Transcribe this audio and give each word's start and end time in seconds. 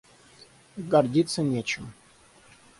Гордиться 0.77 1.43
нечем. 1.43 1.93